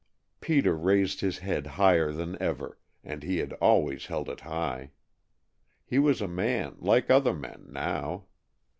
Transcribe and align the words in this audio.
Peter 0.39 0.75
raised 0.75 1.21
his 1.21 1.37
head 1.37 1.67
higher 1.77 2.11
than 2.11 2.35
ever, 2.41 2.79
and 3.03 3.21
he 3.21 3.37
had 3.37 3.53
always 3.61 4.07
held 4.07 4.29
it 4.29 4.39
high. 4.39 4.89
He 5.85 5.99
was 5.99 6.23
a 6.23 6.27
man, 6.27 6.75
like 6.79 7.11
other 7.11 7.35
men, 7.35 7.67
now. 7.69 8.25